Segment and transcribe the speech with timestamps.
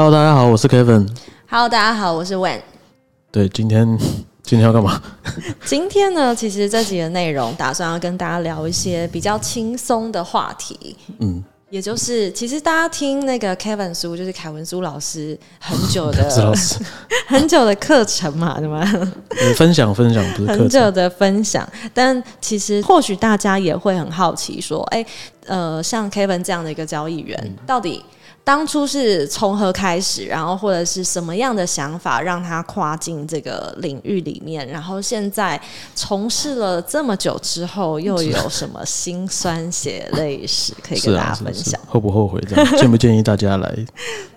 [0.00, 1.08] Hello，大家好，我是 Kevin。
[1.50, 2.60] Hello，大家好，我是 Wen。
[3.32, 3.84] 对，今天
[4.44, 5.02] 今天要干嘛？
[5.66, 16.78] 今天呢，其实这集的内容打算要跟大家聊一些比较轻松的话题，嗯，也就是其实大家听那个 Kevin 书，就是凯文苏老师很久的师，
[17.26, 18.88] 很久的课程嘛，对吗？
[19.30, 20.88] 呃分享分享不是很久。
[20.92, 25.04] 的分享，但其实或许大家也会很好奇，说，哎、
[25.46, 28.04] 呃，像 Kevin 这样的一个交易员，嗯到底
[28.48, 35.60] 当初是从何开始，然后或者是什么样的想法让他跨进这个领域里面，然后现在
[35.94, 41.80] 从事了这么久之后，又有什么辛酸血泪史可以跟大啊，是是家分享？
[41.86, 42.76] 后不后悔这样？
[42.78, 43.68] 建不建议大家来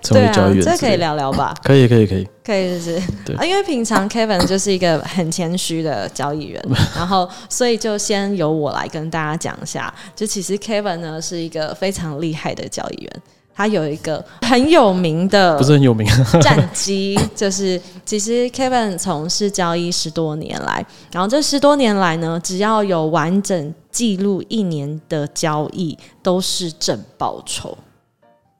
[0.01, 0.65] 成对啊为交易，员？
[0.65, 0.97] 这可以。
[0.97, 1.55] 聊聊吧。
[1.63, 6.61] 可以可以可以，可以，就是对啊，因为平常 Kevin 就是一个很谦虚的交易员，
[6.93, 13.21] 然后所以就先由我来跟大家讲一下，就其实 Kevin 呢是一个非常厉害的交易员，
[13.53, 16.07] 他有一个很有名的不是很有名。
[16.41, 27.77] 战机，就是其实 Kevin 从事交易十多年来，然后这十多年来呢，只要有完整记录一年的交易，都是正报酬。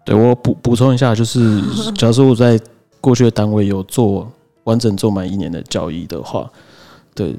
[0.03, 1.61] 对我补补充一下，就是
[1.95, 2.59] 假如说我在
[3.00, 4.30] 过去的单位有做
[4.64, 6.50] 完整做满一年的交易的话，
[7.14, 7.36] 对，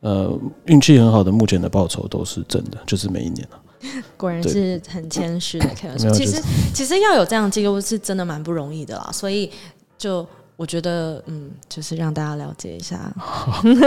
[0.00, 0.30] 呃，
[0.66, 3.56] 运气很好的，目前的报酬都是正的，就是每一年啊
[4.16, 5.68] 果然是很谦虚的。
[6.12, 6.42] 其就实
[6.74, 9.50] 其实要有这样的记录是真的蛮不容易的啦，所以
[9.98, 13.12] 就我觉得嗯，就是让大家了解一下。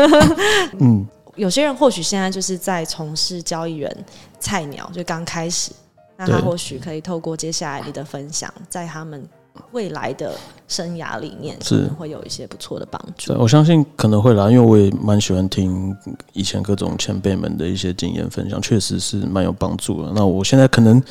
[0.79, 4.05] 嗯，有些人或许现在就是在从事交易员
[4.39, 5.71] 菜鸟，就刚开始，
[6.17, 9.27] 那他或许可以透过接下来你的分享，在他们
[9.71, 10.33] 未来的
[10.67, 13.33] 生涯里面，是会有一些不错的帮助，。
[13.37, 15.95] 我相信可能会啦，因为我也蛮喜欢听
[16.33, 20.11] 以前各种前辈们的一些经验分享，确实是蛮有帮助的。
[20.15, 21.01] 那我现在可能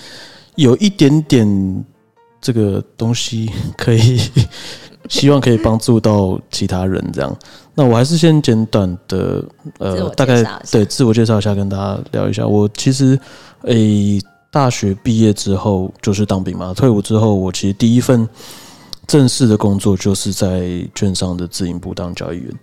[0.56, 1.84] 有一点点
[2.40, 4.20] 这个东西可以，
[5.08, 7.36] 希望可以帮助到其他人这样。
[7.74, 9.44] 那我还是先简短的
[9.78, 12.46] 呃大概对自我介绍一下，跟大家聊一下。
[12.46, 13.18] 我其实
[13.62, 14.20] 诶、
[14.54, 18.26] 大学毕业之后就是当兵嘛，退伍之后，我其实第一份
[19.04, 22.54] 正式的工作就是在券商的自营部当交易员。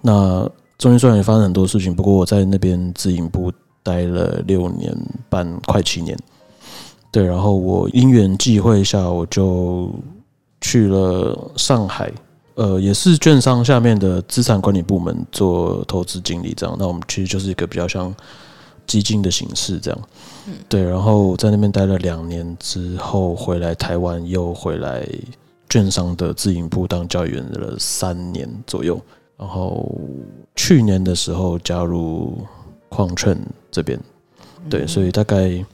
[0.00, 3.52] 那中间虽然也发生很多事情，不过我在那边自营部
[3.82, 4.96] 待了六年
[5.28, 6.16] 半，快七年。
[7.10, 9.90] 对，然后我因缘际会下，我就
[10.60, 12.12] 去了上海，
[12.54, 16.76] 呃，也是券商下面的资产管理部门做投资经理，这样。
[16.78, 18.14] 那我们其实就是一个比较像
[18.90, 20.00] 基金的形式，这样。
[20.68, 25.06] 对，然后在那边待了两年之后，回来台湾，又回来
[25.68, 29.00] 券商的自营部当教育员了三年左右。
[29.38, 29.88] 然后
[30.56, 32.36] 去年的时候加入
[32.88, 33.38] 矿券
[33.70, 33.96] 这边，
[34.68, 35.64] 对，所以大概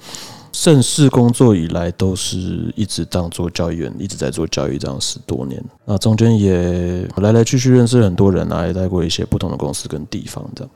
[0.52, 5.62] 正式工作以来都是一直当做交易员，一直在做教育这样十多年。
[5.86, 10.70] 那中间也来来去去认识很多人啊，也待过一些不同的公司跟地方这样。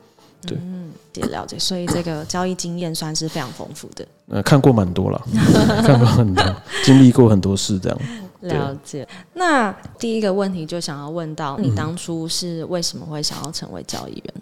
[0.47, 4.07] 对嗯，也了解，所以这个交易经验算是非常丰富的。
[4.29, 5.21] 呃，看过蛮多了，
[5.85, 6.45] 看过很多，
[6.85, 7.99] 经历过很多事，这样。
[8.41, 9.07] 对了解。
[9.35, 14.35] 那第一个问题就想要问到，嗯你当初是为什么会想要成为交易员？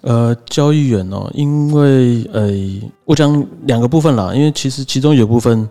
[0.00, 2.50] 呃，交易员哦，因为呃，
[3.04, 5.68] 我讲两个部分啦，因为其实其中有部分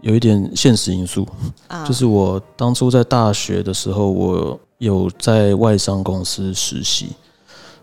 [0.00, 1.26] 有一点现实因素，
[1.68, 7.08] 啊，就是我当初在大学的时候，我有在外商公司实习，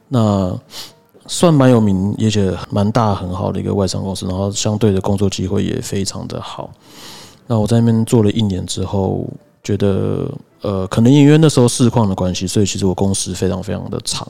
[0.08, 0.56] 那
[1.28, 6.70] 算蛮有名，而且蛮大很好的一个外商公司，然后相对的工作机会也非常的好。
[7.48, 9.28] 那我在那边做了一年之后，
[9.64, 10.30] 觉得
[10.62, 14.28] 呃，可能因为那时候市况的关系，所以其实我工时非常非常的长，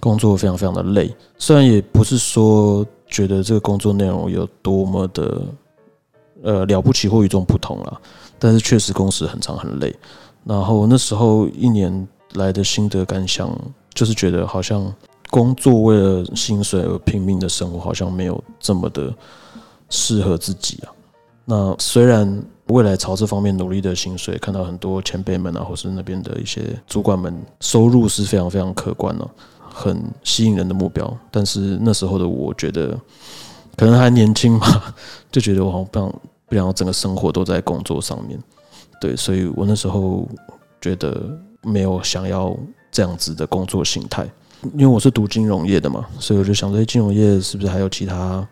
[0.00, 1.14] 工作非常非常的累。
[1.38, 5.42] 虽然也不是说觉得这个工作内容有多么的
[6.42, 8.00] 呃了不起或与众不同啦，
[8.38, 9.94] 但是确实工时很长很累。
[10.44, 13.50] 然后那时候一年来的心得感想，
[13.94, 14.92] 就是觉得好像
[15.30, 19.14] 工作为了薪水而拼命的生活，好像没有这么的
[19.88, 20.92] 适合自己啊。
[21.44, 29.26] 那虽然未来朝这方面努力的薪水，看到很多前辈们啊，或是那边的一些主管们收入是非常非常可观的、
[29.58, 31.10] 很吸引人的目标。
[31.30, 32.98] 但是那时候的我觉得，
[33.76, 34.94] 可能还年轻嘛，
[35.32, 38.38] 就觉得我好像不想不想要整个生活都在工作上面。
[39.00, 40.28] 对，所以我那时候
[40.80, 41.22] 觉得
[41.62, 42.54] 没有想要
[42.90, 44.28] 这样子的工作形态，
[44.74, 48.46] 因为我是读金融业的嘛，所以我就想说，诶金融业是不是还有其他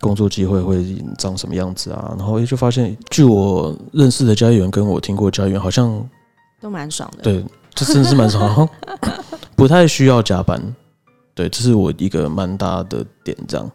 [0.00, 0.84] 工作机会会
[1.18, 2.14] 长什么样子啊？
[2.18, 6.04] 然后诶就发现，据我认识的交易员跟我听过的交易员，好像
[6.60, 7.22] 都蛮爽的。
[7.22, 7.44] 对，
[7.74, 8.66] 这真的是蛮爽，好
[9.02, 9.08] 像
[9.54, 10.60] 不太需要加班。
[11.34, 13.70] 对，这是我一个蛮大的点，这样。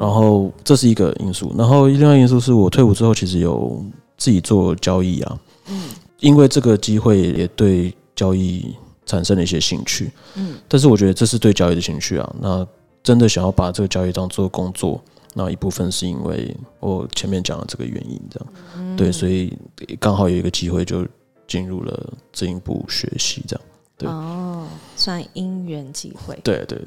[0.00, 3.84] 然后这是一个因素，然后另外一因素是我退伍之后，其实有
[4.16, 5.38] 自己做交易啊。
[5.68, 5.80] 嗯
[6.20, 8.74] 因为这个机会也对交易
[9.08, 12.36] 产生了一些兴趣，嗯，但是我觉得这是对交易的兴趣啊。
[12.40, 12.64] 那
[13.02, 15.02] 真的想要把这个交易当做工作，
[15.34, 19.56] 那一部分是因为我前面讲的这个原因，这样，对，所以
[19.98, 21.06] 刚好有一个机会就
[21.46, 23.64] 进入了进一步学习，这样，
[23.96, 26.78] 对，哦，算因缘际会，对对。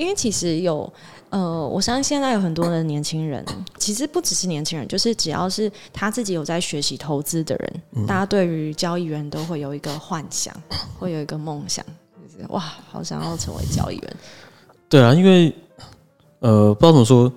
[0.00, 0.90] 因为其实有，
[1.28, 3.44] 呃，我相信现在有很多的年轻人，
[3.76, 10.54] 其实不只是年轻人，就是只要是他自己有在学习投资的人，大家对于交易员都会有一个幻想，
[10.98, 11.84] 会有一个梦想，
[12.16, 12.58] 就是哇，
[12.90, 14.16] 好想要成为交易员。
[14.88, 15.54] 对啊，因为
[16.38, 17.30] 呃，不知道怎么说，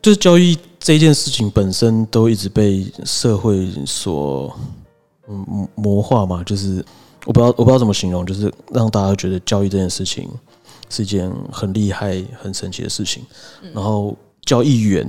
[0.00, 4.56] 就是交易这件事情本身都一直被社会所
[5.28, 6.76] 嗯魔化嘛，就是
[7.24, 10.30] 我不知道我不知道怎么形容，就是让大家觉得交易这件事情。
[10.92, 13.24] 是一件很厉害、很神奇的事情。
[13.72, 15.08] 然后交易员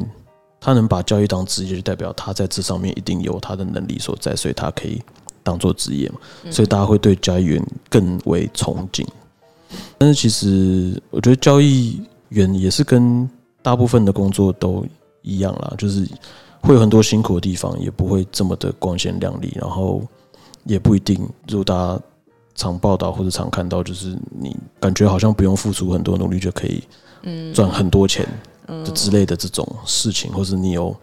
[0.62, 5.01] 他能把交易当职业，就代表他在这上面一定有他的能力所在，所以他可以
[5.44, 6.15] 当做职业嘛。
[6.50, 9.06] 所以大家会对交易员更为崇敬。
[9.97, 13.29] 但是其实我觉得交易员也是跟
[13.62, 14.86] 大部分的工作都
[15.21, 16.07] 一样啦，就是
[16.62, 20.01] 会有很多辛苦的地方，也不会这么的光鲜亮丽，然后
[20.63, 22.01] 也不一定如果大家。
[22.55, 26.83] 常报道或者常看到，就是你感觉好像不用付出很多努力就可以
[27.23, 28.27] 嗯赚很多钱
[28.67, 30.95] 的之类的这种事情，或是你有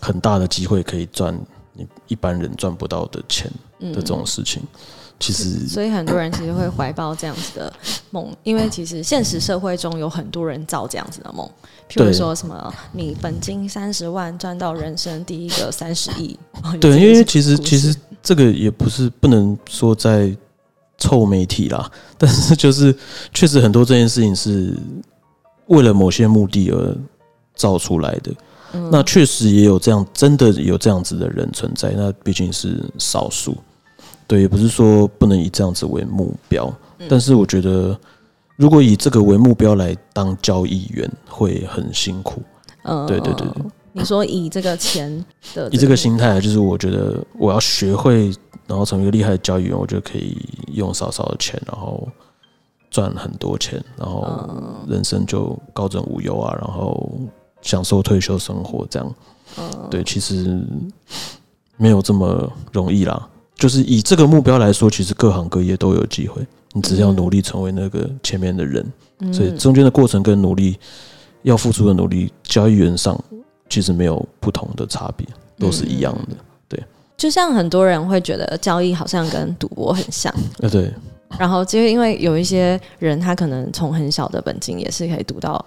[0.00, 1.34] 很大的机会可以赚
[1.72, 3.50] 你一般人赚不到的钱
[3.80, 4.62] 的这种事情，
[5.18, 7.72] 其实所以很多人其实会怀抱这样子的
[8.10, 11.50] 梦，因为其实现实社会中有很多人造这样子的梦，
[11.88, 16.38] 譬如说什么你本金三十万赚到人生第一个三十亿，
[16.78, 20.36] 对，因为其实其实这个也不是不能说在。
[21.00, 22.94] 臭媒体啦， 但是就是
[23.34, 24.72] 确实很多这件事情是
[25.66, 26.96] 为了某些目的而
[27.56, 28.32] 造出来的。
[28.88, 31.92] 那确实也有这样，真的有这样子的人存在。
[31.96, 33.56] 那毕竟是少数，
[34.28, 36.72] 对，也不是说不能以这样子为目标。
[37.08, 37.98] 但是我觉得，
[38.54, 42.40] 如果以这个为目标来当交易员，会很辛苦。
[42.84, 43.48] 嗯，对对对。
[43.92, 48.32] 你说以这个钱的，以这个心态，就是我觉得我要学会。
[48.66, 50.38] 然后成为一个厉害的交易员，我就可以
[50.74, 52.06] 用少少的钱，然后
[52.88, 54.48] 赚很多钱，然后
[54.86, 57.10] 人生就高枕无忧啊，然后
[57.62, 59.14] 享受退休生活这样。
[59.90, 60.64] 对，其实
[61.78, 63.28] 没有这么容易啦。
[63.56, 66.40] 就是以这个目标来说，其实各行各业都有机会，
[66.72, 68.86] 你只要努力成为那个前面的人。
[69.32, 70.78] 所以中间的过程跟努力
[71.42, 73.20] 要付出的努力，交易员上
[73.70, 75.26] 其实没有不同的差别，
[75.58, 76.36] 都是一样的。
[76.68, 76.84] 对。
[77.16, 80.92] 就像很多人会觉得交易好像跟赌博很像，呃对，
[81.38, 85.64] 然后就因为有一些人他可能从很小的本金也是可以赌到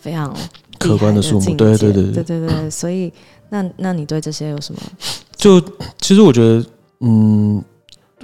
[0.00, 0.34] 非常
[0.78, 2.04] 可观的数目，对对对。
[2.12, 3.12] 对对对，所以
[3.48, 4.80] 那那你对这些有什么？
[5.34, 5.60] 就
[6.00, 6.64] 其实我觉得，
[7.00, 7.62] 嗯，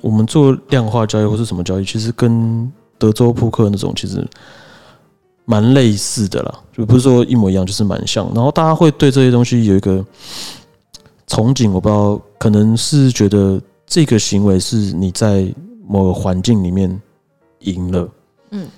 [0.01, 4.25] 我们做量化交易或是什么交易，其实跟德州扑克那种其实
[5.53, 8.27] 蛮类似的啦，就不是说一模一样，就是蛮像。
[8.35, 10.05] 然后大家会对这些东西有一个。
[11.29, 15.51] 憧憬，我不知道，可能是觉得这个行为是你在
[15.89, 17.01] 某个环境里面
[17.61, 18.07] 赢了，
[18.51, 18.69] 嗯，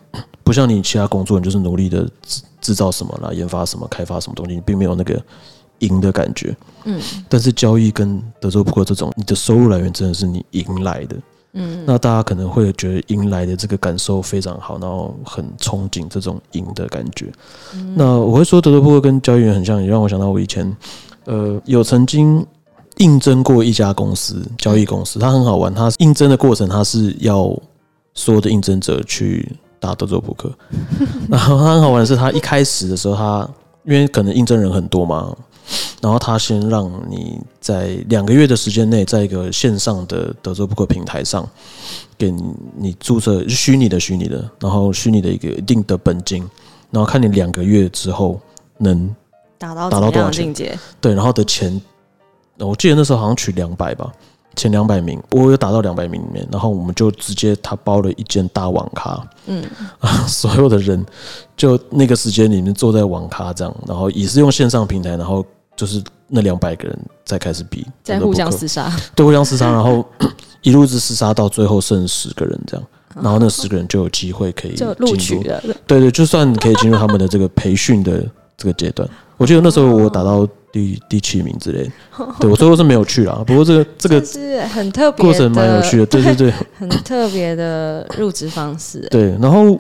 [0.45, 5.21] 不像你其他工作，你就是努力的制制造什么啦，研发什么，开发什么东西，你并没有那个
[5.81, 7.01] 赢的感觉，嗯。
[7.29, 11.17] 但是交易跟德州扑克这种，你的收入来源真的是你赢来的，
[11.55, 11.83] 嗯。
[11.87, 17.33] 那大家可能会觉得赢来的这个感受非常好，然后很憧憬这种赢的感觉。
[17.97, 20.77] 那我会说德州扑克跟交易员很像，也让我想到我以前。
[21.27, 22.47] 呃，有曾经
[22.99, 25.75] 应征过一家公司，交易公司，它很好玩。
[25.75, 27.45] 它应征的过程，它是要
[28.13, 30.53] 所有的应征者去打德州扑克。
[31.31, 33.49] 然后它很好玩的是，它一开始的时候，它
[33.85, 35.35] 因为可能应征人很多嘛，
[36.01, 41.49] 然后他先让你在两个月的时间内，在一个线上的德州扑克平台上，
[42.19, 42.31] 给
[42.77, 46.49] 你注册虚拟的虚拟的，然后虚拟的一个一定的本金，
[46.91, 48.41] 然后看你两个月之后
[48.79, 49.15] 能。
[49.57, 50.79] 达到多少境界？
[51.01, 51.81] 对，然后的钱，
[52.59, 54.13] 我记得那时候好像取两百吧，
[54.57, 59.65] 前两百名，我有打到两百名里面，然后我们就直接他包了一间大网咖，嗯
[59.99, 61.05] 啊，所有的人
[61.57, 65.45] 就那个时间里面坐在网咖这样，然后也是用线上平台，然后
[65.77, 70.05] 就是那两百个人再开始比，在互相厮杀， 对，互相厮杀，然后
[70.63, 72.87] 一路子厮杀到最后剩十个人这样，
[73.23, 78.25] 然后那十个人就有机会可以就录取了，对对，就算可以进入他们的这个培训的
[78.57, 79.09] 这个阶段。
[79.37, 81.89] 我记得那时候我打到第第七名之类，
[82.41, 83.41] 对我最后是没有去啦。
[83.47, 89.07] 不过这个 这个是很特别，过程蛮有趣的，对对对， 很特别的入职方式。
[89.09, 89.79] 对，然后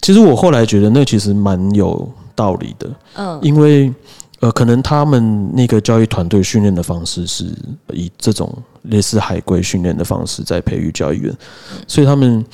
[0.00, 3.94] 其实我后来觉得那其实蛮有道理的，嗯，因为
[4.40, 7.44] 呃，可能他们那个教育团队训练的方式是
[7.92, 11.34] 以这种类似海归训练的方式在培育教育员，
[11.86, 12.44] 所以他们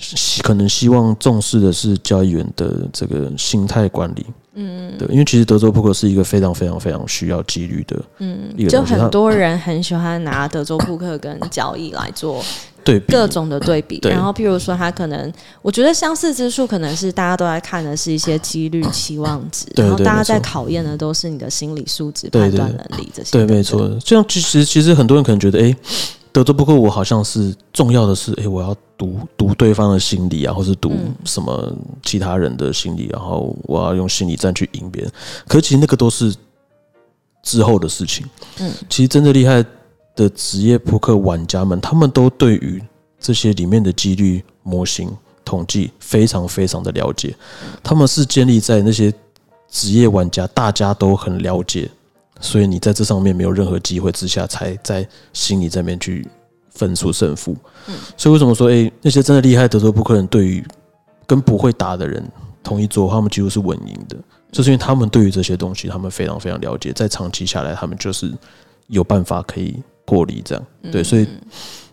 [0.00, 4.26] 希可能希望重视的是教育员的这个心态管理。
[4.54, 12.42] 嗯，对，因为其实德州扑克是一个非常非常非常需要纪律的，嗯，就很多人很喜欢拿德州扑克跟交易来做。
[12.82, 15.30] 对各种的对比，然后譬如说，他可能
[15.60, 23.32] 我觉得相似之处可能是大家都在看的是一些几率期望值，然后大家在考验的都是你的心理素质、判断能力这些。
[23.32, 23.86] 对，没错。
[24.02, 25.76] 这样其实其实很多人可能觉得，哎，
[26.32, 30.92] 德州扑克我好像是重要的是，哎，我要读读对方的心理啊，或是读
[31.24, 31.72] 什么
[32.02, 35.12] 其他人的心理，然后我要用心理战去赢别人。
[35.46, 36.34] 可是其实那个都是
[37.42, 38.26] 之后的事情。
[38.58, 39.64] 嗯，其实真的厉害。
[40.16, 42.82] 的职业扑克玩家们，他们都对于
[43.18, 45.08] 这些里面的几率模型
[45.44, 47.34] 统计非常非常的了解。
[47.82, 49.10] 他们是建立在那些
[49.70, 51.88] 职业玩家大家都很了解，
[52.40, 56.26] 所以你在这上面没有任何机会之下，才在心里这边去
[56.70, 57.56] 分出胜负。
[58.16, 60.64] 所以为什么说，哎，那些真的厉害德州扑克人，对于
[61.26, 62.26] 跟不会打的人
[62.62, 64.16] 同一桌，他们几乎是稳赢的，
[64.50, 68.32] 就是因为他们对于这些东西，他们非常非常了解，在长期下来，他们就是
[68.88, 69.82] 有办法可以。
[70.06, 71.24] 获利这样对，所以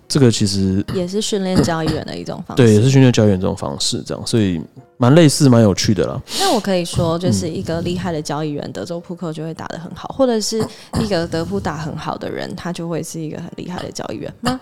[0.07, 4.61] 这个其实也是训练交易员的一种方式，对，也是训练交易员这种方式，这样，所以
[4.95, 6.21] 蛮类似、蛮有趣的啦。
[6.39, 10.65] 那我可以说，就是一个厉害的交易员，德州扑克就会打得很好，或者是
[11.01, 14.59] 一个德扑打很好的人，他就会是一个很厉害的交易员吗？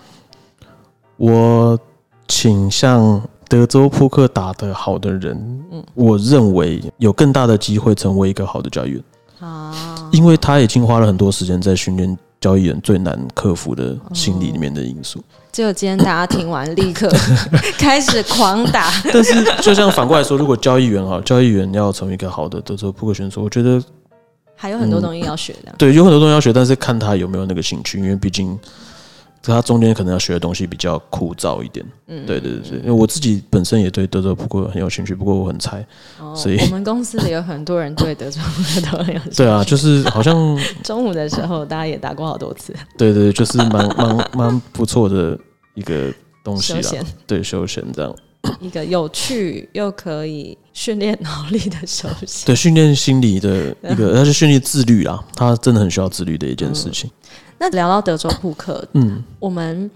[1.18, 1.80] 我
[2.28, 9.04] 倾向德州扑克打得好的人，嗯，我认为有更大的机会成为一个好的交易员
[9.40, 12.18] 啊，因为他已经花了很多时间在训练。
[12.46, 15.20] 交易员最难克服的心理里面的因素，
[15.52, 17.12] 只有今天大家听完立刻
[17.76, 18.92] 开始狂打。
[19.12, 23.84] 但是，就像反过来说，如果交易员哈，交易员要成为一个好的德州扑克选手，我觉得
[24.56, 25.74] 还有很多东西要学的。
[25.76, 28.56] 对，有很多东西要学，但是看他有没有那个兴趣，因为毕竟。
[29.54, 35.86] 他中间可能要学的东西比较枯燥一点，嗯，对对对因为我自己本身也对德州扑克很有兴趣，不过我很菜，
[36.36, 39.38] 所以我们公司里有很多人对德州扑克都很有兴趣。
[39.38, 40.36] 对啊，就是好像
[40.84, 42.74] 中午的时候大家也打过好多次。
[42.98, 45.38] 对对，就是蛮蛮蛮不错的
[45.74, 48.16] 一个东西啦，对休闲这样，
[48.60, 57.10] 一个有趣又可以训练脑力的休闲，对训练心理的一个，而且训练自律啊，他真的很需要自律的一件事情。
[57.58, 59.90] 那聊到德州扑克，嗯，我们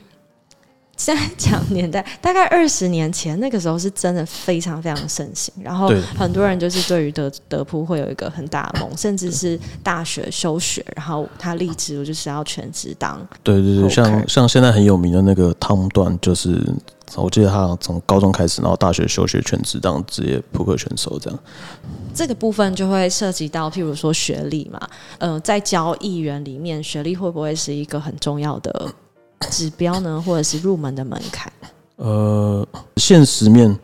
[0.97, 13.25] 现在讲年代，大概二十年前，那个时候是真的非常非常盛行，然后很多人就是对于德德扑会有一个很大的梦，甚至是大学休学，然后他立志就是要全职当。
[13.43, 16.61] 对对对，像像现在很有名的那个汤段，就是
[17.15, 21.39] 我记得他从高中开始，然后大学休学全职当职业扑克选手这样。
[22.13, 24.79] 这个部分就会涉及到，譬如说学历嘛，
[25.17, 28.91] 呃，在交易员里面，学历会不会是一个很重要的
[29.49, 31.51] 指标呢，或者是入门的门槛？
[31.97, 33.77] 呃，现实面，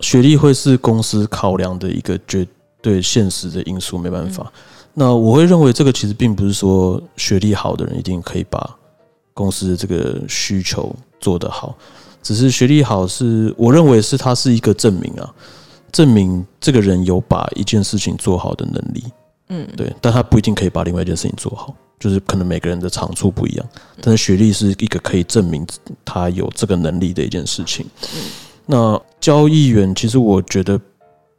[0.00, 2.46] 学历会是公司考量的一个绝
[2.80, 4.52] 对现实的因素，没办法。
[4.92, 8.78] 那我会认为，这个其实并不是说学历好的人一定可以把
[9.32, 11.76] 公司的这个需求做得好，
[12.24, 15.32] 只是学历好是我认为是它是一个证明啊。
[15.92, 19.04] 证明这个人有把一件事情做好的能力，
[19.50, 23.64] 嗯，对，但他不一定可以把另外一件事情做好，就是可能每个人的长处不一样。
[24.00, 25.64] 但是学历是一个可以证明
[26.04, 27.86] 他有这个能力的一件事情。
[28.66, 30.80] 那交易员其实我觉得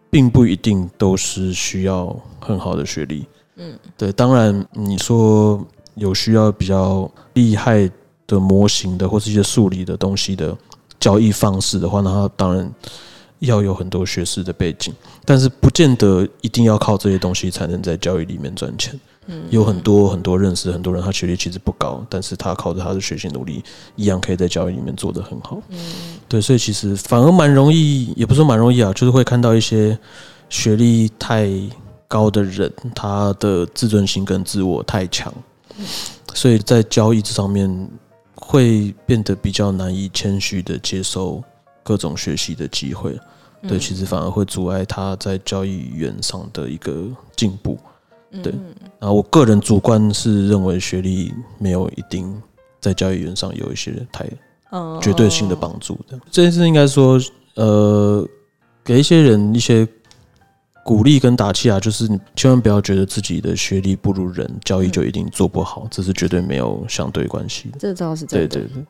[0.10, 3.25] 并不一定都是需要很好的学历，
[3.58, 4.10] 嗯，对。
[4.13, 5.62] 当然你说
[5.96, 7.92] 有需要比较厉害
[8.25, 10.58] 的模型的或是一些数理的东西的
[11.05, 12.71] 交易方式的话，那他当然。
[13.39, 14.93] 要有很多学识的背景，
[15.25, 18.97] 但是不见得一定要靠这些东西才能在交易里面赚钱。
[19.27, 23.62] 嗯，有很多很多认识很多人，他学历其实不高，但是他靠着他的学习努力，
[23.97, 25.62] 一样可以在交易里面做得很好。
[25.67, 25.77] 嗯，
[26.29, 29.95] 对，所以其实反而蛮容易，也不是说蛮容易啊，就是会看到一些
[30.50, 31.47] 学历太
[32.07, 35.31] 高的人，他的自尊心跟自我太强，
[36.33, 37.69] 所以在交易这上面
[38.45, 41.43] 会变得比较难以谦虚的接受。
[41.87, 43.15] 各种学习的机会，
[43.61, 47.77] 对，其实反而会阻碍他在交易员上的一个进步，
[48.41, 48.51] 对。
[48.99, 52.41] 然后我个人主观是认为学历没有一定
[52.81, 54.27] 在交易员上有一些太
[54.99, 56.19] 绝对性的帮助的。
[56.31, 57.21] 这件事应该说，
[57.53, 58.27] 呃，
[58.83, 59.87] 给一些人一些
[60.86, 67.80] 鼓励跟打气啊，就是你千万不要觉得自己的学历不如人，交易就一定做不好，这是绝对没有相对关系的。
[67.80, 68.86] 这倒是真的，对对对，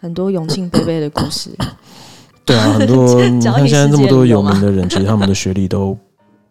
[0.00, 1.50] 很多永庆贝贝的故事。
[2.46, 5.94] 对啊，很多 你看现在这么多有名的人，其实他们的学历都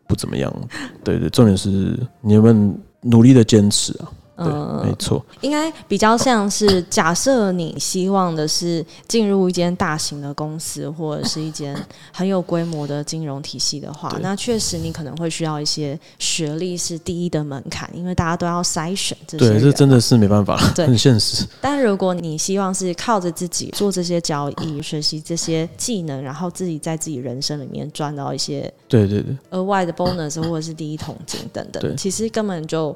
[0.06, 0.54] 不怎么样。
[1.04, 4.06] 对对，重点是你们努力的坚持啊。
[4.38, 4.46] 对，
[4.84, 11.76] 没错，应该比较像是假设你希望的是进入一间大型的公司或者是一间
[12.12, 19.52] 很有规模的金融体系的话，那确实你可能会需要一些学历是第一的门槛，因为大家都要筛选这些。
[19.52, 21.46] 对，这真的是没办法，很现实。
[21.62, 32.94] 但如果你希望是靠着自己做这些交易、学习这些技能，然后自己在自己人生里面赚到一些对对对额外的 bonus 或者是第一桶金等等，其实根本就。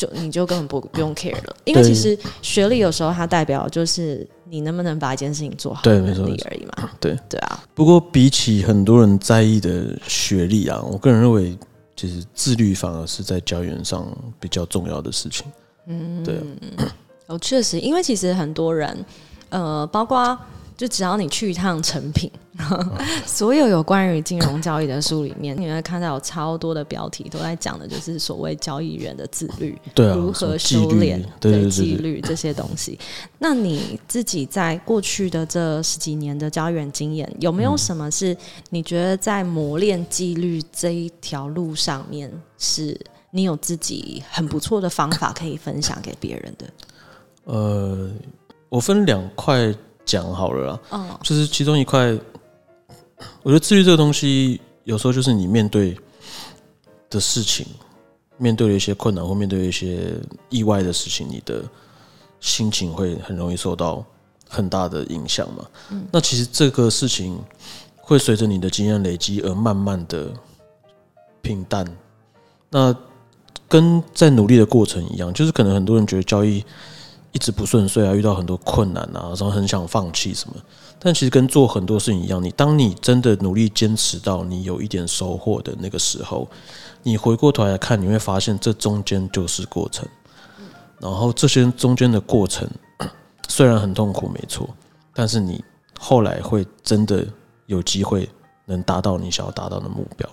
[0.00, 6.90] 就你就根本不不用 care 了，因为其实学历有时候它代表就是你能不能把一件事情做好，对，没错而已嘛。
[6.98, 7.62] 对对啊。
[7.74, 11.54] 不过比起很多人在意的学历啊，我个人认为，
[11.94, 14.06] 其实自律反而是在教员上
[14.38, 15.44] 比较重要的事情。
[15.86, 16.36] 嗯，对。
[17.26, 19.04] 哦，确实，因为其实很多人，
[19.50, 20.38] 呃，包括。
[20.80, 22.30] 就只要你去一趟成品，
[23.26, 32.98] 所有有关于金融交易的书里面，你会看到有超多的标题都在讲的，就是所谓交易员的自律，对如何修炼对纪律这些东西。
[33.38, 38.34] 那你自己在过去的这十几年的交易员经验，有没有什么是
[38.70, 42.98] 你觉得在磨练纪律这一条路上面，是
[43.30, 46.66] 你有自己很不错的方法可以分享给别人的？
[47.44, 48.10] 呃，
[48.70, 49.74] 我分两块。
[50.10, 52.18] 讲好了啦，就是其中一块，
[53.44, 55.96] 我觉得自律这个东西，有时候就是你面对
[57.08, 57.64] 的事情，
[58.36, 60.12] 面对了一些困难或面对一些
[60.48, 61.62] 意外的事情，你的
[62.40, 64.04] 心情会很容易受到
[64.48, 65.64] 很大的影响嘛。
[65.92, 67.38] 嗯那其实这个事情
[68.00, 70.32] 会随着你的经验累积而慢慢的
[71.40, 71.86] 平淡。
[72.68, 72.92] 那
[73.68, 76.64] 跟在努力的过程一样，就是可能很多人觉得交易。
[77.32, 80.56] 一直不顺遂啊，遇到很多困难啊，然后很想放弃什么。
[80.98, 86.48] 但其实跟做很多事情一样，你当你真的努力坚持到你有一点收获的那个时候，
[87.02, 90.06] 你回过头来看，你会发现这中间就是过程。
[91.00, 92.68] 然后这些中间的过程
[93.48, 94.68] 虽然很痛苦，没错，
[95.14, 95.64] 但是你
[95.98, 97.26] 后来会真的
[97.66, 98.28] 有机会
[98.66, 100.28] 能达到你想要达到的目标。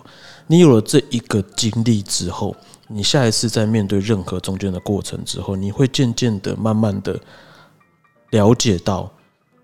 [0.46, 2.56] 你有了这一个经历之后。
[2.90, 7.20] 你下一次在面对任何中间的过程之后，你会渐渐的、慢慢的
[8.30, 9.12] 了解到，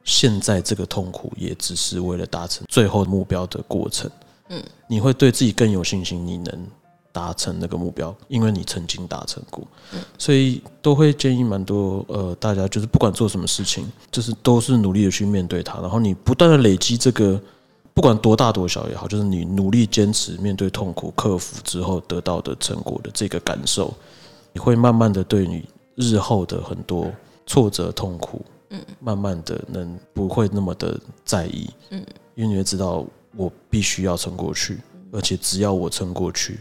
[0.04, 4.10] 现在这个痛苦也只是为了达成最后目标的过程。
[4.50, 6.66] 嗯，你会对自己更有信心，你能
[7.12, 9.66] 达成那个目标，因为你曾经达成过。
[10.18, 17.40] 所以都会建议蛮多呃，大家就是不管做什么事情，就是都是努力的去面对它，然后你不断的累积这个。
[17.94, 23.94] 不管多大多小也好，就是你努力坚持面对痛苦、克服之后得到的成果的这个感受，
[24.52, 27.08] 你会慢慢的对你日后的很多
[27.46, 32.04] 挫折、痛苦，嗯，慢慢的能不会那么的在意，嗯，
[32.34, 34.80] 因为你会知道我必须要撑过去，
[35.12, 36.58] 而且只要我撑过去，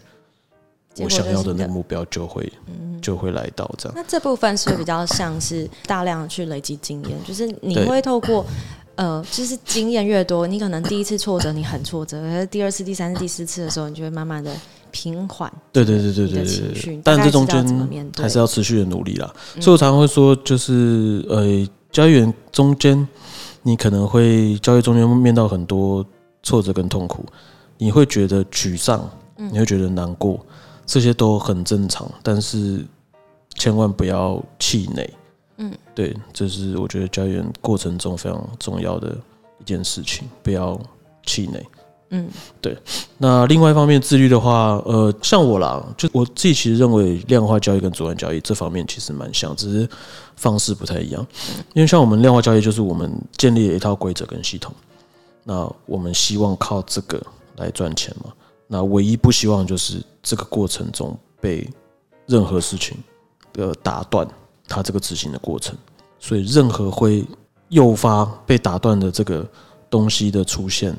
[1.00, 2.54] 我想要的那个目标就会，
[3.02, 3.94] 就会来到这样。
[3.96, 8.46] 那这部分是比较像是大量去累积经验，就是你会透过。
[8.96, 14.54] 呃，就是经验越多，你可能第一次挫折你很挫折，可是第二次、第三次、第四次的时候，你就会慢慢的
[14.92, 15.52] 平缓。
[15.72, 17.02] 对对对对对对。
[17.04, 19.34] 但这中间还是要持续的努力啦。
[19.60, 23.08] 所以我常常会说，就是呃，交易员中间，
[23.64, 26.06] 你可能会交易中间面到很多
[26.44, 27.26] 挫折跟痛苦，
[27.80, 30.40] 你会觉得沮丧，你会觉得难过，
[30.86, 32.86] 这些都很正常，但是
[33.56, 35.12] 千万不要气馁。
[35.58, 39.16] 嗯，对，这是我觉得教员过程中非常重要的
[39.60, 40.80] 一件事情，不要
[41.26, 41.66] 气馁。
[42.10, 42.30] 嗯，
[42.62, 42.78] 对。
[43.18, 49.90] 那另外一方面，自律的话，呃，像我啦，就我自己其实认为量化交易跟主观交易这方面其实蛮像，只是
[50.36, 51.26] 方式不太一样。
[51.74, 54.72] 因为像我们量化交易，就是我们建立了一套规则跟系统，
[55.44, 57.20] 那我们希望靠这个
[57.58, 58.32] 来赚钱嘛。
[58.68, 61.68] 那唯一不希望就是这个过程中被
[62.28, 62.98] 任何事情
[63.58, 64.28] 呃打断。
[64.74, 65.78] 它这个执行的过程，
[66.18, 67.24] 所以任何会
[67.70, 69.48] 诱发被打断的这个
[69.88, 70.96] 东西的出现，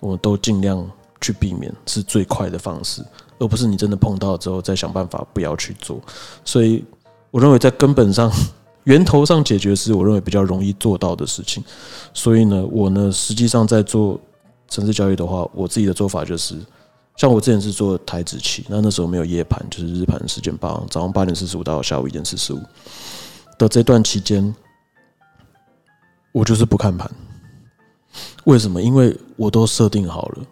[0.00, 3.04] 我们都尽量去避免，是最快的方式，
[3.38, 6.00] 而不是你真的碰到之后再想办法不要去做。
[6.42, 6.82] 所以，
[7.30, 8.32] 我认为在根本上、
[8.84, 11.62] 源头上解决是我认为比较容易做到的事情。
[12.14, 14.18] 所以呢，我呢实际上在做
[14.68, 16.56] 城市交易的话，我自己的做法就是。
[17.22, 22.60] 像我之前是做台子期，那那时候没有夜盘，就是日盘时间八早上八点四十五到下午一点四十五
[23.56, 24.52] 的这段期间，
[26.32, 27.08] 我就是不看盘。
[28.42, 28.82] 为什么？
[28.82, 30.44] 因为我都设定好了，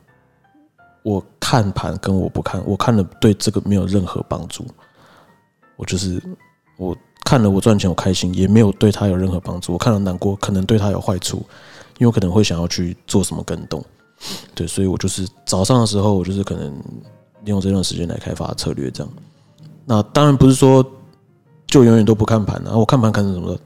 [1.03, 4.65] 我看盘跟我不看，我看了对这个没有任何帮助。
[5.75, 6.23] 我就是
[6.77, 9.73] 我看了我赚钱我开心，也没有对他有任何帮助。
[9.73, 11.39] 我看了难过，可能对他有坏处，
[11.99, 13.85] 因为我可能会想要去做什么跟动。
[14.55, 16.73] 对，所以我就是早上的时候，我就是可能
[17.45, 18.91] 利用这段时间来开发策略。
[18.91, 19.13] 这样，
[19.85, 20.85] 那当然不是说
[21.67, 22.79] 就永远都不看盘了。
[22.79, 23.59] 我看盘看成什么？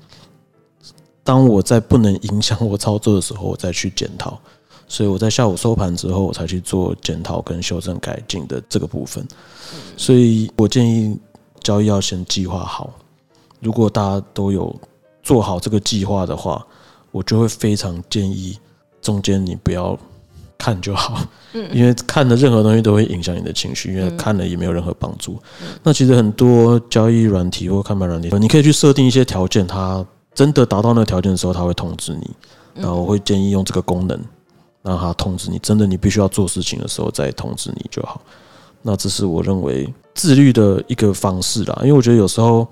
[1.22, 4.38] 当我在不能影响我操作的时候，我再去检讨。
[4.86, 9.26] 所以我在下午收盘之后，我才去做检讨跟修正改进的这个部分。
[9.96, 11.18] 所以我建议
[11.60, 12.92] 交易要先计划好。
[13.60, 14.78] 如果大家都有
[15.22, 16.64] 做好这个计划的话，
[17.10, 18.58] 我就会非常建议
[19.00, 19.98] 中间你不要
[20.64, 21.20] 看就好，
[21.72, 25.38] 因为看的任何东西都会影响你的情绪，因为看了也没有任何帮助。
[25.82, 30.02] 那其实很多交易软体或看盘软体，你可以去设定一些条件，它
[30.34, 32.30] 真的达到那个条件的时候，它会通知你。
[32.74, 34.18] 然后我会建议用这个功能。
[34.82, 38.20] 让它通知你，真的你必须要做事情的时候再通知你就好。
[38.82, 42.68] 那这是我认为自律的一个方式啦，因为我觉得有时候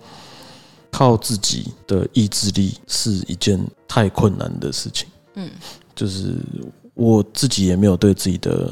[0.90, 5.08] 靠自己的意志力是一件太困难的事情。
[5.36, 5.50] 嗯，
[5.96, 6.36] 就是
[6.94, 8.70] 我自己也没有对自己的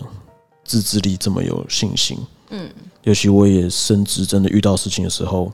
[0.64, 2.18] 自制力这么有信心。
[2.50, 2.68] 嗯，
[3.02, 5.52] 尤其我也深知，真的遇到事情的时候，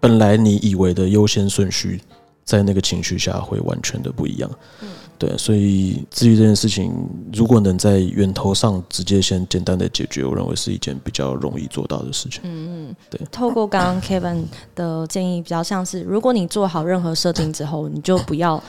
[0.00, 2.00] 本来你以为的优先顺序，
[2.44, 4.50] 在那个情绪下会完全的不一样。
[4.80, 4.88] 嗯。
[5.18, 6.92] 对，所以至于这件事情，
[7.32, 12.40] 如果能在源头上直接先简单的解决，我认为是一件比较容易做到的事情。
[12.44, 13.20] 嗯嗯，对。
[13.32, 14.44] 透过刚刚 Kevin
[14.76, 18.62] 的建议，比较像是，如果你做好任何设定之后，你就不要。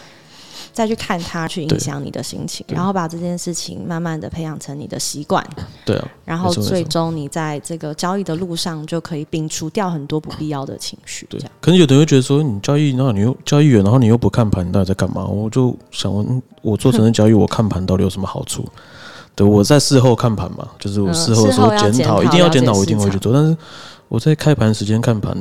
[0.71, 5.45] 再去看它，去影响你的心情，然后把这件事情慢慢的培养成你的习惯。
[5.85, 11.25] 对啊，然后最终你在这个交易的路上就可以摒除掉很多不必要的情绪。
[11.29, 15.25] 对，可能有的人会觉得说，你交易，然后你又交易员，然后你又不看盘，你到底在干嘛？
[15.25, 18.65] 我就想问，我做成人交易，我看盘到底有什么好处？
[19.35, 23.31] 对，我在事后看盘嘛，就是我事后的时候检讨，一定要检讨，我一定会去做。
[23.31, 23.55] 但是
[24.09, 25.37] 我在开盘时间看盘，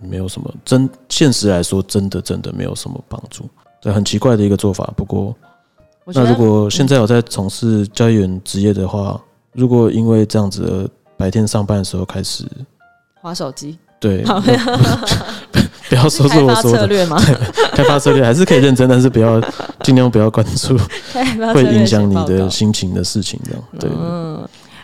[0.00, 3.44] 没有什么真，现实来说，真的真的没有什么帮助。
[3.82, 4.88] 对，很奇怪的一个做法。
[4.96, 5.34] 不过，
[6.06, 9.20] 那如果现在有在从事交易员职业的话，
[9.52, 12.44] 如果因为这样子，白天上班的时候开始
[13.20, 14.22] 划手机，对，
[15.88, 17.20] 不要说是我说策略吗？
[17.72, 19.40] 开发策略还是可以认真，但是不要
[19.82, 20.76] 尽量不要关注
[21.54, 23.90] 会影响你的心情的事情，这样对。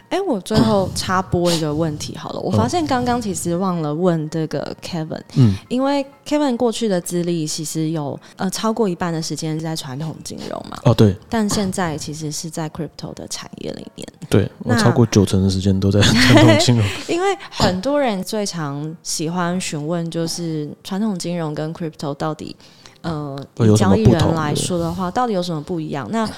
[0.09, 2.41] 哎，我最后插播一个问题好了。
[2.41, 16.87] 我发现刚刚其实忘了问这个 Kevin，嗯，因为 Kevin 过去的资历其实有呃超过一半的时间是在传统金融嘛，哦对，但现在其实是在 Crypto 的产业里面，对我超过九成的时间都在传统金融。
[17.07, 22.57] 因为很多人最常喜欢询问就是传统金融跟 Crypto 到底
[23.03, 23.39] 呃
[23.77, 26.09] 交易人来说的话，到底有什么不一样？
[26.11, 26.29] 那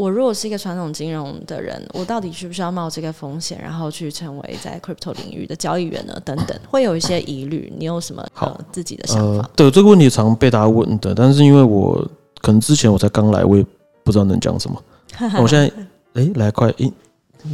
[0.00, 6.18] 我如果是一个传统金融的人，我到底需不需要冒这个风险，然后去成为在 crypto 领域的交易员呢？
[6.24, 7.70] 等等，会有一些疑虑。
[7.76, 9.50] 你有什么好自己的想法？
[9.54, 12.02] 对这个问题常被大家问的，但是因为我
[12.40, 13.66] 可能之前我才刚来，我也
[14.02, 14.82] 不知道能讲什么。
[15.38, 15.70] 我现在
[16.14, 16.90] 哎来快一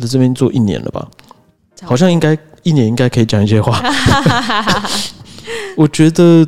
[0.01, 1.09] 在这边做一年了吧，
[1.83, 3.83] 好像应该 一年应该可以讲一些话。
[5.77, 6.47] 我觉得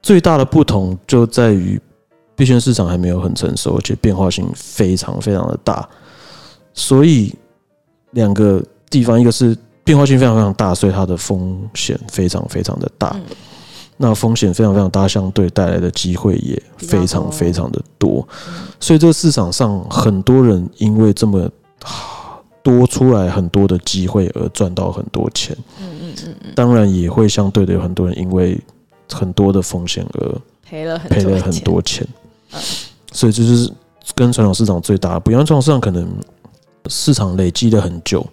[0.00, 1.78] 最大的不同就在于。
[2.36, 5.88] 币圈市场还没有很成熟，而且变化性非常非常的大，
[6.72, 7.34] 所以
[8.10, 13.14] 两个地方，一个是变化性非常非常大，所以它的风险非常非常的大。
[13.96, 18.26] 那风险非常非常大，相对带来的机会也非常非常的多。
[18.80, 21.48] 所以这个市场上很多人因为这么
[22.60, 25.56] 多出来很多的机会而赚到很多钱。
[25.80, 26.52] 嗯嗯嗯嗯。
[26.56, 28.60] 当然也会相对的有很多人因为
[29.12, 32.04] 很多的风险而赔了赔了很多钱。
[33.12, 33.70] 所以这就是
[34.14, 35.44] 跟传统市场最大不一样。
[35.44, 36.08] 传统市场可能
[36.88, 38.26] 市场累积了很久，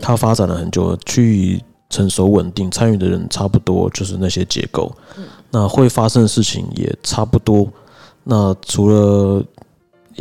[0.00, 4.94] 它发展了很久，趋于成熟稳定，参与的人差不多，就是那些结构。
[5.50, 7.66] 那会发生的事情也差不多。
[8.24, 9.42] 那除了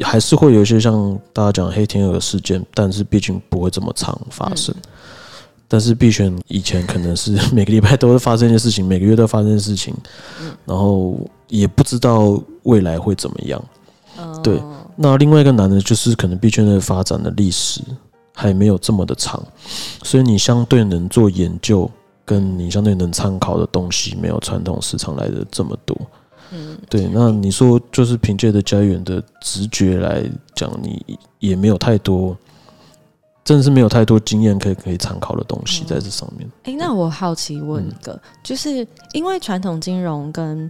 [0.02, 4.74] 还是会有一些像大家讲黑天鹅事件，但是毕竟不会这么常发生。
[5.68, 9.94] 但是必选以前可能是 每个礼拜都会发生一件事情，每个月都发生事情，
[10.64, 13.64] 然后也不知道未来会怎么样。
[14.44, 14.62] 对，
[14.96, 17.82] 那另外一个难的就是可能币圈的发展的历史
[18.34, 19.42] 还没有这么的长，
[20.04, 21.90] 所以你相对能做研究，
[22.26, 25.98] 跟你相对能参考的东西，没有传统市场来的这么多。
[26.52, 27.10] 嗯，对。
[27.14, 30.24] 那你说就是凭借着交易员的直觉来
[30.56, 32.36] 讲，你也没有太多。
[33.44, 36.46] 真的是没有太多经验可以可以参考的东西在这上面。
[36.64, 40.70] 哎，那我好奇问一个，就是因为传统金融跟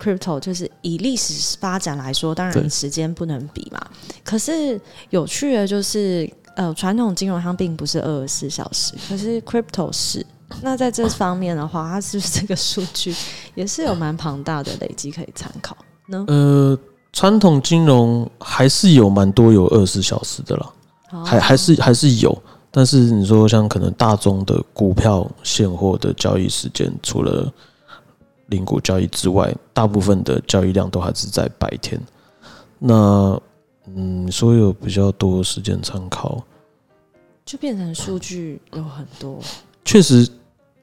[0.00, 3.80] crypto，就是以历史发展来说，当然时间不能比嘛。
[4.24, 10.24] 可是有趣的，就是呃，传统金融它并不是二十四小时，可是 crypto 是。
[10.62, 13.14] 那在这方面的话，它是不是这个数据
[13.54, 15.76] 也是有蛮庞大的累积可以参考
[16.08, 16.24] 呢？
[16.26, 16.76] 呃，
[17.12, 20.72] 传统金融还是有蛮多有二十四小时的了。
[21.24, 27.52] 还还是还是有，但是你说像可能大宗的股票现货的交易时间，除了
[28.50, 32.00] 零股交易之外，大部分的交易量都还是在白天。
[32.78, 33.40] 那
[33.96, 36.40] 嗯，所以有比较多时间参考，
[37.44, 39.38] 就变成数据有很多，
[39.84, 40.28] 确实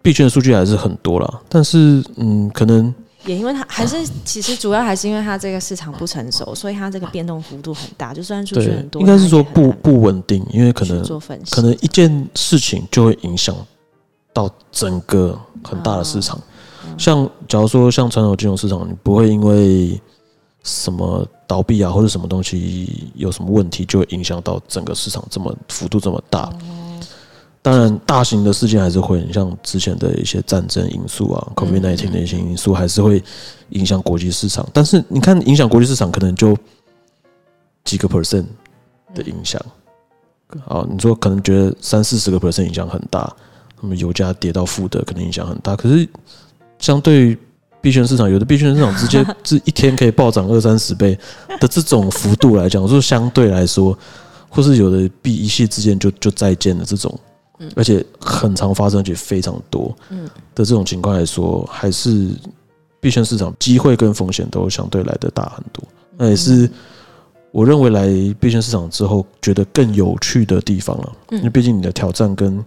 [0.02, 1.42] 币圈的数据还是很多啦。
[1.48, 2.94] 但是嗯，可能
[3.26, 8.14] 也因为它还是其实主要还是因为它这个市场不成熟，所以它这个变动幅度很大。
[8.14, 11.02] 就算数据对很，多，应该是说不不稳定，因为可能
[11.50, 13.56] 可能一件事情就会影响
[14.34, 16.40] 到整个很大的市场。
[16.98, 20.00] 像假如说像传统金融市场，你不会因为
[20.64, 26.52] 什么倒闭啊或者什么东西有什么问题，就会影响到整个市场这么幅度这么大。
[27.62, 33.22] 当然，大型的事件还是会，你像之前的一些战争因素啊，COVID 1 9的一些因素，还是会
[33.70, 34.66] 影响国际市场。
[34.72, 36.56] 但是你看，影响国际市场可能就
[37.84, 38.46] 几个 percent
[39.14, 39.62] 的影响。
[40.66, 43.36] 啊，你说可能觉得三四十个 percent 影响很大，
[43.82, 45.76] 那么油价跌到负的可能影响很大。
[45.76, 46.08] 可是
[46.80, 47.38] 相对于
[47.82, 51.18] 币圈市场，有的币圈市场直接 是一天可以暴涨二三十倍
[51.60, 53.98] 的这种幅度来讲，我说相对来说，
[54.50, 57.18] 或是有的币一夕之间就就再见了这种，
[57.76, 62.30] 而且很常发生，而且非常多的这种情况来说，还是
[63.00, 65.84] 币圈市场机会跟风险都相对来的大很多。
[66.18, 66.70] 那也是
[67.52, 68.08] 我认为来
[68.40, 72.64] 币圈市场之后觉得更有趣的地方了，因为毕竟你的挑战跟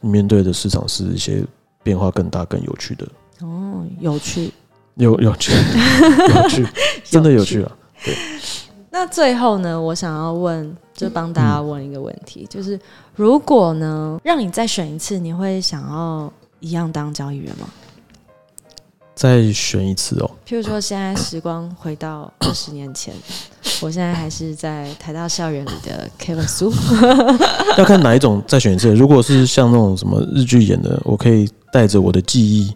[0.00, 1.44] 你面对的市场是一些
[1.82, 3.06] 变化更大、更有趣的。
[3.40, 4.50] 哦，有趣。
[4.96, 6.64] 有有趣，有趣，
[7.02, 7.72] 真的有趣啊！
[8.92, 12.78] 那最后呢，我想要问，就帮大家问一个问题，就是
[13.16, 17.68] 如果呢，让你再选一次，你会想要一样当交易员吗？
[19.16, 23.12] 再选一次哦，譬如说，现在时光回到 二十年前，
[23.80, 26.72] 我现在还是在台大校园里的 Kevin 苏，
[27.78, 28.94] 要看哪一种再选一次。
[28.94, 32.72] 如果是像那种什么日剧演的，我可以带着我的记忆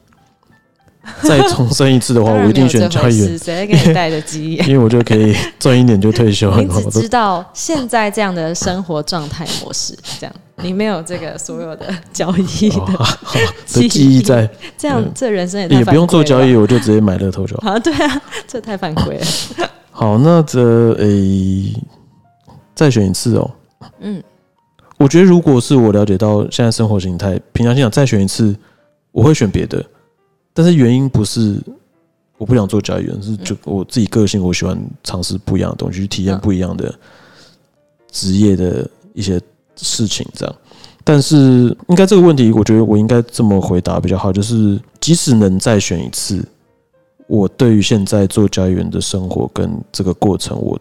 [1.22, 4.56] 再重生一次的话，我一定选交易员，谁会给你带的记忆？
[4.68, 6.62] 因为我就可以赚一点就退休 了。
[6.62, 12.76] 你只知道现在这样的生活状态模式，这样你没有这个所有的交易的
[13.74, 17.62] 的记忆在，这样这人生也不用做交易，我就直接买乐透就好。
[17.62, 19.26] 吧啊，对啊，这太犯规了。
[19.90, 21.74] 好，那这诶、
[22.74, 23.50] 再选一次哦。
[24.00, 24.22] 嗯，
[24.96, 28.54] 我觉得如果是我了解到现在生活形态，平常心想再选一次，
[29.10, 29.84] 我会选别的。
[30.58, 31.56] 但是原因不是
[32.36, 36.92] 我不想做交易员，是就我自己个性，我喜欢尝试不一样的东西，去体验嗯不一样的
[38.10, 39.40] 职业的一些
[39.76, 40.52] 事情，这样。
[41.04, 41.36] 但是
[41.86, 46.44] 应该这个问题，我觉得我应该这么回答比较好，就是即使能再选一次，
[47.28, 50.76] 我对于现在做交易员的生活跟这个过程，我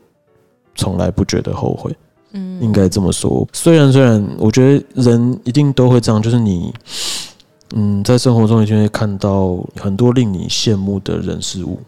[0.73, 1.95] 从来不觉得后悔。
[2.33, 3.47] 嗯应该这么说。
[3.53, 6.73] 虽然虽然，我觉得人一定都会这样，就是你，
[7.75, 11.79] 嗯，在生活中一定会看到很多令你羡慕的人事物。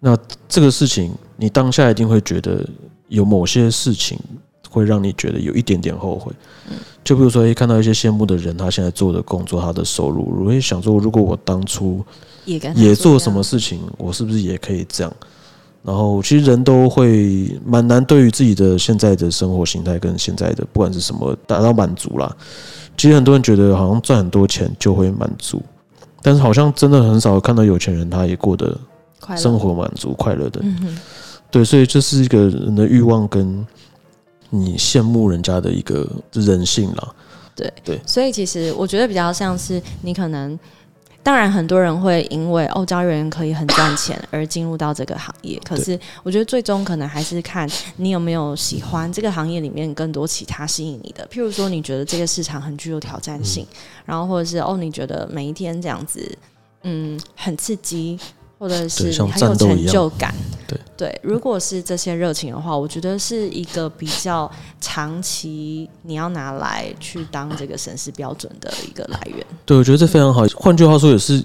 [0.00, 0.16] 那
[0.48, 2.66] 这个事情，你当下一定会觉得
[3.08, 4.18] 有某些事情
[4.68, 6.32] 会让你觉得有一点点后悔。
[7.04, 12.04] 就比如说，一看到一些羡慕的人，他现在做的工作，他的收入，我会想说，如果我当初
[12.74, 15.12] 也做什么事情，我是不是也可以这样？
[15.82, 22.36] 然后其实人都会蛮难对于自己的现在的生活形态跟现在的不管是什么达到满足啦。
[23.00, 25.62] 其实很多人觉得好像赚很多钱就会满足，
[26.20, 28.78] 但是好像真的很少看到有钱人他也过得
[29.18, 30.60] 快乐生活满足快乐的。
[30.62, 30.98] 嗯哼，
[31.50, 33.66] 对，所以这是一个人的欲望跟
[34.50, 37.08] 你羡慕人家的一个人性啦。
[37.56, 40.58] 对对所以其实我觉得比较像是你可能。
[41.22, 45.60] 当然，很多人会因为哦，交易员可以很赚钱而进入到这个行业。
[45.62, 51.28] 可是，我觉得最终可能还是看你有没有喜欢这个行业里面更多其他吸引你的。
[51.30, 53.66] 譬如说，你觉得这个市场很具有挑战性，
[54.06, 56.36] 然后或者是哦，你觉得每一天这样子，
[56.84, 58.18] 嗯，很刺激，
[58.60, 60.34] 或者是很有成就感。
[60.68, 64.48] 对对，如果是这些热情的话，我觉得是一个比较
[64.80, 69.44] 长期你要拿来去当这个审视标准的一个来源。
[69.64, 70.46] 对，我觉得这非常好。
[70.54, 71.42] 换句话说，也是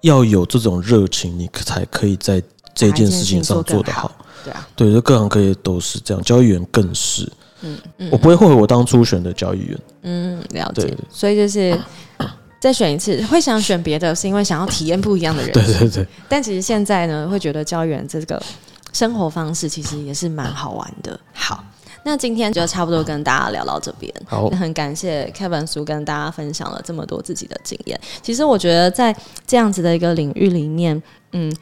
[0.00, 2.42] 要有这种热情，你才可以在
[2.74, 4.10] 这件事情上做得好。
[4.42, 7.30] 对啊，对，这各行各业都是这样，交易员更是。
[7.60, 9.78] 嗯嗯我不会后悔我当初选的交易员。
[10.02, 10.96] 嗯，了解。
[11.10, 11.78] 所以就是
[12.60, 15.78] 再选一次，会想选别的，是因为想要体验不一样的人对生。
[15.90, 18.42] 对对，但其实现在呢，会觉得交易员这个
[18.92, 21.18] 生活方式其实也是蛮好玩的。
[21.32, 21.64] 好，
[22.04, 24.12] 那今天就差不多跟大家聊到这边。
[24.26, 28.00] 好那，很感谢 Kevin 叔跟大家分享了这么多自己的经验。
[28.22, 29.14] 其实我觉得在
[29.46, 31.54] 这样子的一个领域里面，嗯。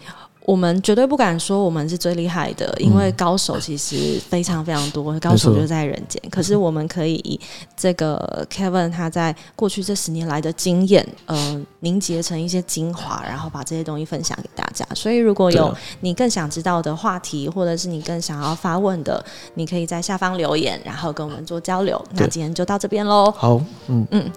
[0.47, 6.23] 我们绝对不敢说我们是最厉害的，因为高手其实非常非常多，高手就在人间。
[6.31, 7.39] 可是我们可以以
[7.77, 14.87] 这个 Kevin 他在过去这十年来的经验，呃，凝结成一些精华，然后把这些东西分享给大家。
[14.95, 19.23] 所以如果有你更想知道的话题，或者是你更想要发问的，
[19.55, 22.01] 你可以在下方留言，然后跟我们做交流。
[22.13, 23.33] 那今天就到这边喽。
[23.33, 24.31] 好，嗯嗯。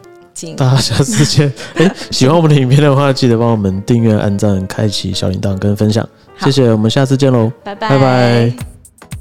[0.56, 1.52] 大家下次见！
[1.76, 6.08] 哎，喜欢我们的影片的话，记得帮我们订阅、按赞、开启小铃铛跟分享，
[6.40, 6.72] 谢谢！
[6.72, 8.54] 我们下次见喽，拜拜拜拜！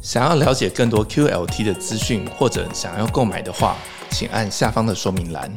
[0.00, 3.76] 想要了解更多 QLT 的资讯或者想要购买的话，
[4.10, 5.50] 请按下方的说明栏。